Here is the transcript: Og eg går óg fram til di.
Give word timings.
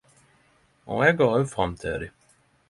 Og 0.95 1.03
eg 1.09 1.19
går 1.19 1.35
óg 1.41 1.53
fram 1.53 1.77
til 1.85 2.03
di. 2.05 2.09